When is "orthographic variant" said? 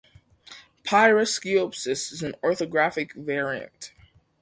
2.43-3.91